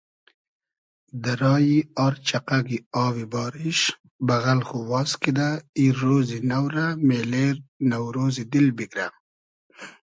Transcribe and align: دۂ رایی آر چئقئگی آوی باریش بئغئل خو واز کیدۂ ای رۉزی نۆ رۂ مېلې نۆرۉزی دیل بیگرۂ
دۂ 1.23 1.33
رایی 1.41 1.77
آر 2.03 2.13
چئقئگی 2.27 2.77
آوی 3.03 3.25
باریش 3.33 3.79
بئغئل 4.27 4.59
خو 4.67 4.77
واز 4.89 5.11
کیدۂ 5.21 5.49
ای 5.77 5.85
رۉزی 5.99 6.39
نۆ 6.49 6.59
رۂ 6.73 6.85
مېلې 7.07 7.47
نۆرۉزی 7.89 8.43
دیل 8.51 8.67
بیگرۂ 8.77 9.07